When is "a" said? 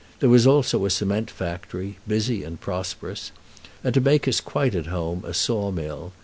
0.83-0.89, 5.23-5.33